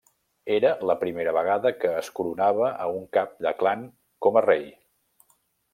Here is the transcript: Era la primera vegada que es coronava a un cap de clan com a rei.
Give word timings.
Era 0.53 0.69
la 0.91 0.95
primera 1.01 1.33
vegada 1.37 1.73
que 1.83 1.91
es 1.99 2.09
coronava 2.21 2.73
a 2.87 2.91
un 2.97 3.07
cap 3.19 3.39
de 3.49 3.53
clan 3.61 3.87
com 4.27 4.41
a 4.41 4.45
rei. 4.51 4.67